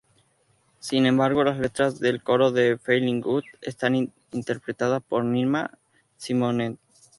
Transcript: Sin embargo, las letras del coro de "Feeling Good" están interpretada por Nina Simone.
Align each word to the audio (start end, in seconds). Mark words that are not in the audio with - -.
Sin 0.79 1.05
embargo, 1.05 1.43
las 1.43 1.59
letras 1.59 1.99
del 1.99 2.23
coro 2.23 2.51
de 2.51 2.79
"Feeling 2.79 3.21
Good" 3.21 3.43
están 3.61 3.93
interpretada 4.31 4.99
por 4.99 5.23
Nina 5.23 5.77
Simone. 6.17 6.77